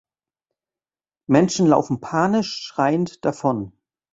Menschen 1.27 1.67
laufen 1.67 1.99
panisch 2.01 2.51
schreiend 2.63 3.23
davon. 3.23 3.71